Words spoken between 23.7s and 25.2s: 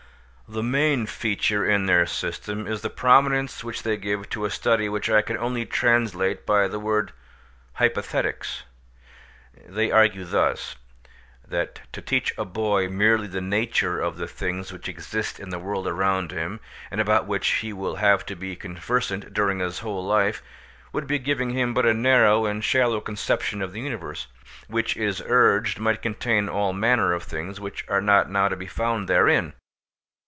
the universe, which it